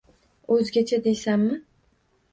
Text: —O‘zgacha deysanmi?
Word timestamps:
—O‘zgacha 0.55 0.99
deysanmi? 1.09 1.61